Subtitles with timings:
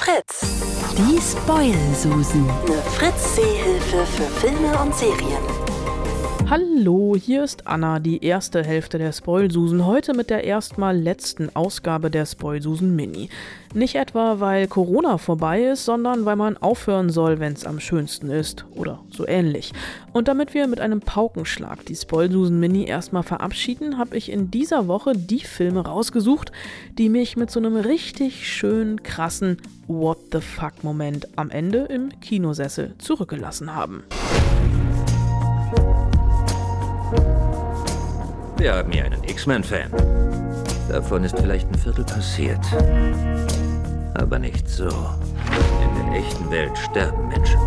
[0.00, 0.40] Fritz.
[0.96, 2.48] Die Spoil-Susen.
[2.48, 5.69] Eine Fritz-Seehilfe für Filme und Serien.
[6.50, 12.10] Hallo, hier ist Anna, die erste Hälfte der Spoilsusen, heute mit der erstmal letzten Ausgabe
[12.10, 13.28] der Spoilsusen Mini.
[13.72, 18.30] Nicht etwa, weil Corona vorbei ist, sondern weil man aufhören soll, wenn es am schönsten
[18.30, 19.70] ist oder so ähnlich.
[20.12, 24.88] Und damit wir mit einem Paukenschlag die Spoilsusen Mini erstmal verabschieden, habe ich in dieser
[24.88, 26.50] Woche die Filme rausgesucht,
[26.98, 32.08] die mich mit so einem richtig schön krassen What the fuck Moment am Ende im
[32.18, 34.02] Kinosessel zurückgelassen haben.
[38.60, 39.90] Wir haben hier einen X-Men-Fan.
[40.90, 42.60] Davon ist vielleicht ein Viertel passiert.
[44.12, 44.84] Aber nicht so.
[44.84, 47.58] In der echten Welt sterben Menschen.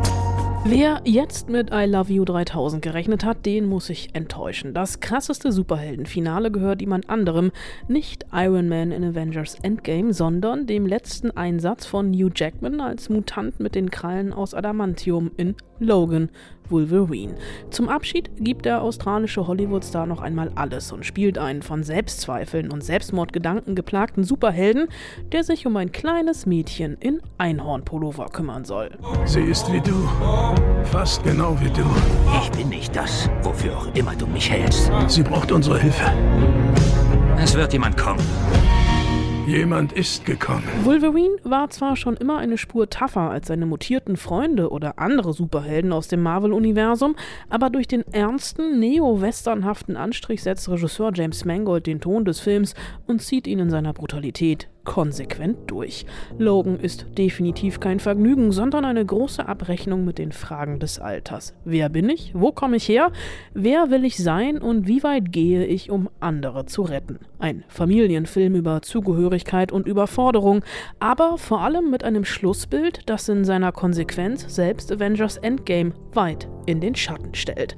[0.66, 4.76] Wer jetzt mit I Love You 3000 gerechnet hat, den muss ich enttäuschen.
[4.76, 7.52] Das krasseste Superheldenfinale gehört jemand anderem,
[7.88, 13.60] nicht Iron Man in Avengers Endgame, sondern dem letzten Einsatz von Hugh Jackman als Mutant
[13.60, 16.30] mit den Krallen aus Adamantium in Logan
[16.70, 17.36] Wolverine.
[17.70, 22.84] Zum Abschied gibt der australische Hollywood-Star noch einmal alles und spielt einen von Selbstzweifeln und
[22.84, 24.88] Selbstmordgedanken geplagten Superhelden,
[25.32, 28.92] der sich um ein kleines Mädchen in Einhornpullover kümmern soll.
[29.26, 30.08] Sie ist wie du.
[30.86, 31.86] Fast genau wie du.
[32.42, 34.92] Ich bin nicht das, wofür auch immer du mich hältst.
[35.08, 36.12] Sie braucht unsere Hilfe.
[37.38, 38.22] Es wird jemand kommen.
[39.48, 40.64] Jemand ist gekommen.
[40.84, 45.92] Wolverine war zwar schon immer eine Spur tougher als seine mutierten Freunde oder andere Superhelden
[45.92, 47.18] aus dem Marvel-Universum,
[47.50, 52.74] aber durch den ernsten, neo-westernhaften Anstrich setzt Regisseur James Mangold den Ton des Films
[53.06, 56.06] und zieht ihn in seiner Brutalität konsequent durch.
[56.38, 61.54] Logan ist definitiv kein Vergnügen, sondern eine große Abrechnung mit den Fragen des Alters.
[61.66, 62.32] Wer bin ich?
[62.34, 63.12] Wo komme ich her?
[63.54, 67.20] Wer will ich sein und wie weit gehe ich, um andere zu retten?
[67.40, 70.64] Ein Familienfilm über Zugehörigkeit und Überforderung,
[71.00, 76.82] aber vor allem mit einem Schlussbild, das in seiner Konsequenz selbst Avengers Endgame weit in
[76.82, 77.78] den Schatten stellt.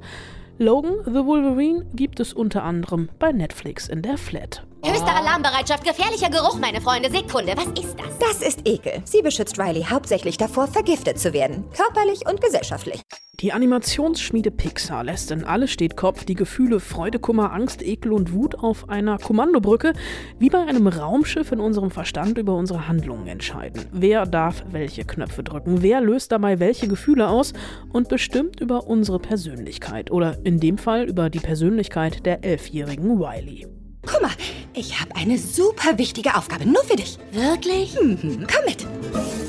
[0.58, 4.66] Logan the Wolverine gibt es unter anderem bei Netflix in der Flat.
[4.82, 7.10] Höchste Alarmbereitschaft, gefährlicher Geruch, meine Freunde.
[7.10, 8.18] Sekunde, was ist das?
[8.18, 9.02] Das ist Ekel.
[9.04, 11.64] Sie beschützt Riley hauptsächlich davor, vergiftet zu werden.
[11.72, 13.02] Körperlich und gesellschaftlich.
[13.40, 18.32] Die Animationsschmiede Pixar lässt in Alles steht Kopf die Gefühle Freude, Kummer, Angst, Ekel und
[18.32, 19.92] Wut auf einer Kommandobrücke
[20.38, 23.84] wie bei einem Raumschiff in unserem Verstand über unsere Handlungen entscheiden.
[23.92, 25.82] Wer darf welche Knöpfe drücken?
[25.82, 27.52] Wer löst dabei welche Gefühle aus
[27.92, 33.66] und bestimmt über unsere Persönlichkeit oder in dem Fall über die Persönlichkeit der elfjährigen Riley.
[34.06, 34.30] Guck mal,
[34.72, 37.18] ich habe eine super wichtige Aufgabe nur für dich.
[37.32, 38.00] Wirklich?
[38.00, 38.86] Mhm, komm mit.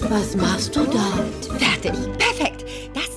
[0.09, 1.23] Was machst du da?
[1.57, 1.93] Fertig.
[2.17, 2.65] Perfekt.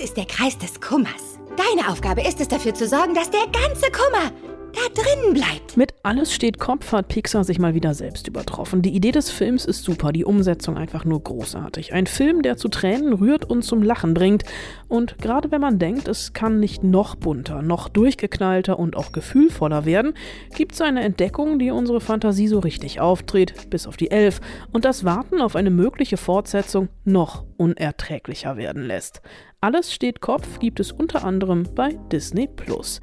[0.02, 1.38] Ist der Kreis des Kummers.
[1.58, 4.32] Deine Aufgabe ist es dafür zu sorgen, dass der ganze Kummer
[4.72, 5.76] da drin bleibt.
[5.76, 8.82] Mit Alles steht Kopf hat Pixar sich mal wieder selbst übertroffen.
[8.82, 11.92] Die Idee des Films ist super, die Umsetzung einfach nur großartig.
[11.92, 14.44] Ein Film, der zu Tränen rührt und zum Lachen bringt.
[14.88, 19.84] Und gerade wenn man denkt, es kann nicht noch bunter, noch durchgeknallter und auch gefühlvoller
[19.84, 20.14] werden,
[20.54, 24.40] gibt es eine Entdeckung, die unsere Fantasie so richtig aufdreht, bis auf die Elf,
[24.72, 29.20] und das Warten auf eine mögliche Fortsetzung noch unerträglicher werden lässt.
[29.62, 33.02] Alles steht Kopf gibt es unter anderem bei Disney Plus.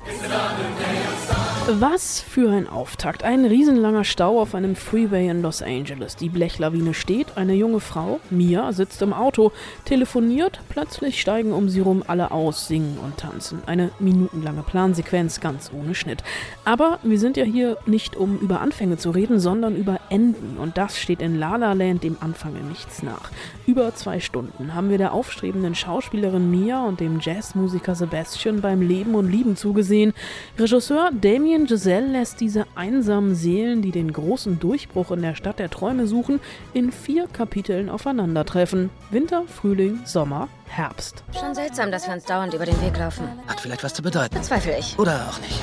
[1.70, 3.26] Was für ein Auftakt.
[3.26, 6.16] Ein riesenlanger Stau auf einem Freeway in Los Angeles.
[6.16, 9.52] Die Blechlawine steht, eine junge Frau, Mia, sitzt im Auto,
[9.84, 13.62] telefoniert, plötzlich steigen um sie rum alle aus, singen und tanzen.
[13.66, 16.24] Eine minutenlange Plansequenz, ganz ohne Schnitt.
[16.64, 20.58] Aber wir sind ja hier nicht, um über Anfänge zu reden, sondern über Enden.
[20.58, 23.30] Und das steht in La La Land dem Anfang in nichts nach.
[23.66, 29.16] Über zwei Stunden haben wir der aufstrebenden Schauspielerin Mia und dem Jazzmusiker Sebastian beim Leben
[29.16, 30.14] und Lieben zugesehen.
[30.58, 35.70] Regisseur Damien Giselle lässt diese einsamen Seelen, die den großen Durchbruch in der Stadt der
[35.70, 36.40] Träume suchen,
[36.74, 38.90] in vier Kapiteln aufeinandertreffen.
[39.10, 41.24] Winter, Frühling, Sommer, Herbst.
[41.40, 43.28] Schon seltsam, dass wir uns dauernd über den Weg laufen.
[43.48, 44.36] Hat vielleicht was zu bedeuten.
[44.36, 44.98] Bezweifle ich.
[45.00, 45.60] Oder auch nicht.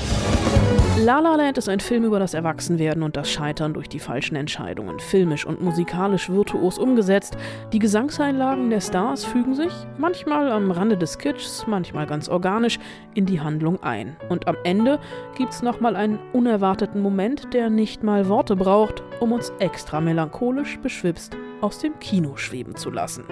[0.98, 4.36] La La Land ist ein Film über das Erwachsenwerden und das Scheitern durch die falschen
[4.36, 5.00] Entscheidungen.
[5.00, 7.36] Filmisch und musikalisch virtuos umgesetzt.
[7.72, 12.78] Die Gesangseinlagen der Stars fügen sich, manchmal am Rande des Kitschs, manchmal ganz organisch,
[13.14, 14.16] in die Handlung ein.
[14.28, 15.00] Und am Ende
[15.36, 21.36] gibt's nochmal einen unerwarteten Moment, der nicht mal Worte braucht, um uns extra melancholisch beschwipst
[21.60, 23.24] aus dem Kino schweben zu lassen.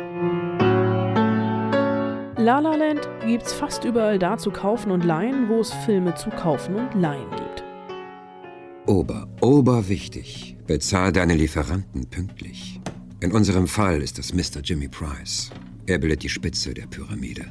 [2.43, 6.29] La La Land gibt's fast überall da zu kaufen und leihen, wo es Filme zu
[6.31, 7.63] kaufen und leihen gibt.
[8.87, 10.57] Ober, oberwichtig.
[10.67, 12.81] Bezahl deine Lieferanten pünktlich.
[13.21, 14.61] In unserem Fall ist das Mr.
[14.61, 15.51] Jimmy Price.
[15.87, 17.49] Er bildet die Spitze der Pyramide.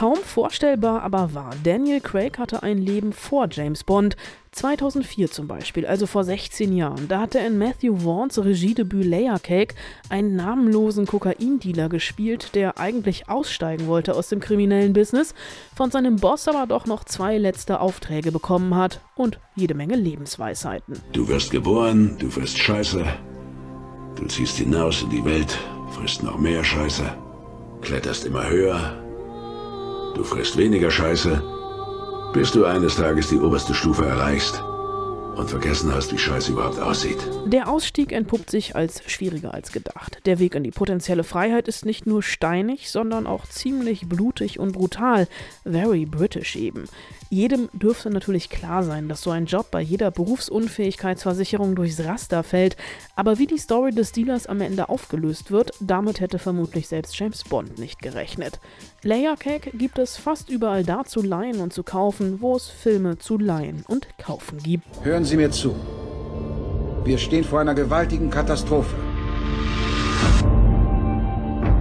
[0.00, 1.50] Kaum vorstellbar aber wahr.
[1.62, 4.16] Daniel Craig hatte ein Leben vor James Bond.
[4.52, 9.38] 2004 zum Beispiel, also vor 16 Jahren, da hat er in Matthew Vaughns Regiedebüt Layer
[9.38, 9.74] Cake
[10.08, 15.34] einen namenlosen Kokaindealer gespielt, der eigentlich aussteigen wollte aus dem kriminellen Business,
[15.76, 20.98] von seinem Boss aber doch noch zwei letzte Aufträge bekommen hat und jede Menge Lebensweisheiten.
[21.12, 23.04] Du wirst geboren, du wirst Scheiße.
[24.16, 25.58] Du ziehst hinaus in die Welt,
[25.90, 27.04] frisst noch mehr Scheiße,
[27.82, 29.09] kletterst immer höher.
[30.14, 31.42] Du frisst weniger Scheiße,
[32.32, 34.62] bis du eines Tages die oberste Stufe erreichst
[35.40, 37.18] und vergessen hast, wie Scheiße überhaupt aussieht.
[37.46, 40.18] Der Ausstieg entpuppt sich als schwieriger als gedacht.
[40.26, 44.72] Der Weg in die potenzielle Freiheit ist nicht nur steinig, sondern auch ziemlich blutig und
[44.72, 45.26] brutal.
[45.64, 46.84] Very British eben.
[47.32, 52.76] Jedem dürfte natürlich klar sein, dass so ein Job bei jeder Berufsunfähigkeitsversicherung durchs Raster fällt,
[53.14, 57.44] aber wie die Story des Dealers am Ende aufgelöst wird, damit hätte vermutlich selbst James
[57.44, 58.58] Bond nicht gerechnet.
[59.04, 63.16] Layer Cake gibt es fast überall da zu leihen und zu kaufen, wo es Filme
[63.18, 64.84] zu leihen und kaufen gibt.
[65.04, 65.76] Hören Sie mir zu.
[67.04, 68.96] Wir stehen vor einer gewaltigen Katastrophe.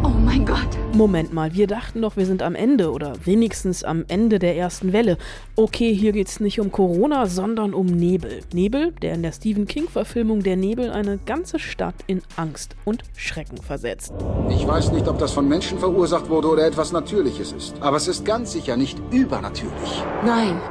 [0.04, 0.68] Oh mein Gott.
[0.94, 4.94] Moment mal, wir dachten doch, wir sind am Ende oder wenigstens am Ende der ersten
[4.94, 5.18] Welle.
[5.56, 8.42] Okay, hier geht's nicht um Corona, sondern um Nebel.
[8.54, 13.58] Nebel, der in der Stephen King-Verfilmung Der Nebel eine ganze Stadt in Angst und Schrecken
[13.58, 14.14] versetzt.
[14.52, 17.74] Ich weiß nicht, ob das von Menschen verursacht wurde oder etwas Natürliches ist.
[17.80, 20.04] Aber es ist ganz sicher nicht übernatürlich.
[20.24, 20.62] Nein,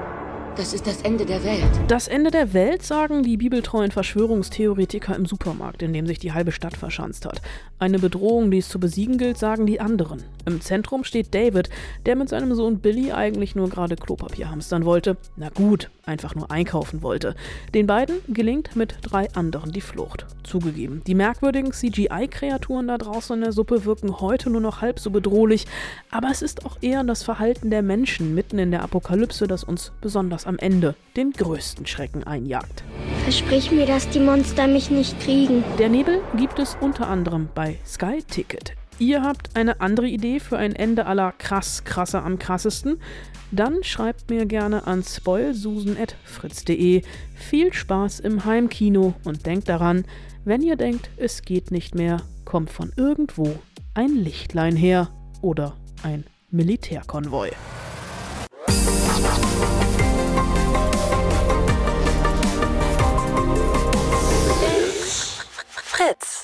[0.59, 1.63] das ist das Ende der Welt.
[1.87, 6.51] Das Ende der Welt sagen die bibeltreuen Verschwörungstheoretiker im Supermarkt, in dem sich die halbe
[6.51, 7.41] Stadt verschanzt hat.
[7.79, 10.25] Eine Bedrohung, die es zu besiegen gilt, sagen die anderen.
[10.47, 11.71] Im Zentrum steht David,
[12.07, 15.17] der mit seinem Sohn Billy eigentlich nur gerade Klopapier hamstern wollte.
[15.37, 17.37] Na gut, einfach nur einkaufen wollte.
[17.73, 20.27] Den beiden gelingt mit drei anderen die Flucht.
[20.43, 25.11] Zugegeben, die merkwürdigen CGI-Kreaturen da draußen in der Suppe wirken heute nur noch halb so
[25.11, 25.67] bedrohlich,
[26.11, 29.93] aber es ist auch eher das Verhalten der Menschen mitten in der Apokalypse, das uns
[30.01, 32.83] besonders am Ende den größten Schrecken einjagt.
[33.23, 35.63] Versprich mir, dass die Monster mich nicht kriegen.
[35.79, 38.73] Der Nebel gibt es unter anderem bei Sky Ticket.
[38.99, 43.01] Ihr habt eine andere Idee für ein Ende aller krass, krasser am krassesten?
[43.53, 47.03] Dann schreibt mir gerne an spoilsusen.fritz.de.
[47.37, 50.05] Viel Spaß im Heimkino und denkt daran,
[50.45, 53.55] wenn ihr denkt, es geht nicht mehr, kommt von irgendwo
[53.95, 55.09] ein Lichtlein her
[55.43, 57.51] oder ein Militärkonvoi.
[65.99, 66.38] Fritz.